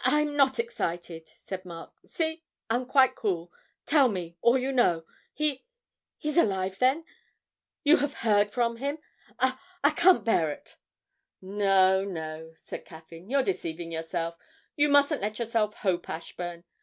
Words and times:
'I'm 0.00 0.36
not 0.36 0.58
excited,' 0.58 1.30
said 1.38 1.64
Mark; 1.64 1.94
'see 2.04 2.42
I'm 2.68 2.84
quite 2.84 3.14
cool... 3.14 3.50
tell 3.86 4.10
me 4.10 4.36
all 4.42 4.58
you 4.58 4.70
know. 4.70 5.06
He 5.32 5.64
he's 6.18 6.36
alive 6.36 6.78
then... 6.78 7.06
you 7.82 7.96
have 7.96 8.12
heard 8.12 8.50
from 8.50 8.76
him? 8.76 8.98
I 9.38 9.58
I 9.82 9.92
can 9.92 10.24
bear 10.24 10.50
it.' 10.50 10.76
'No, 11.40 12.04
no,' 12.04 12.52
said 12.54 12.84
Caffyn; 12.84 13.30
'you're 13.30 13.42
deceiving 13.42 13.90
yourself. 13.90 14.36
You 14.76 14.90
mustn't 14.90 15.22
let 15.22 15.38
yourself 15.38 15.72
hope, 15.76 16.10
Ashburn. 16.10 16.64